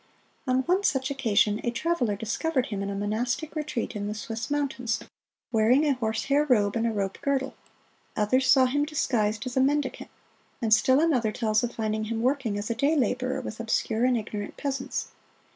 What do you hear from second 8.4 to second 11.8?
saw him disguised as a mendicant; and still another tells of